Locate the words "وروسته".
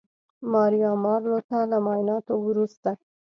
2.47-2.89